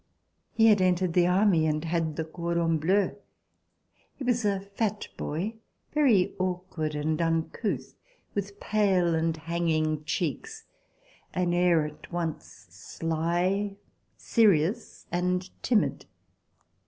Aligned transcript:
He 0.55 0.65
had 0.65 0.81
entered 0.81 1.13
the 1.13 1.27
Army 1.27 1.67
and 1.67 1.85
had 1.85 2.15
the 2.15 2.25
cordon 2.25 2.79
bleu. 2.79 3.15
He 4.15 4.23
was 4.23 4.43
a 4.45 4.59
fat 4.61 5.07
boy, 5.15 5.57
very 5.93 6.33
awkward 6.39 6.95
and 6.95 7.21
uncouth, 7.21 7.93
with 8.33 8.59
pale 8.59 9.13
and 9.13 9.37
hanging 9.37 10.03
cheeks, 10.03 10.65
an 11.35 11.53
air 11.53 11.85
at 11.85 12.11
once 12.11 12.65
sly, 12.71 13.77
serious 14.17 15.05
and 15.11 15.47
timid. 15.61 16.07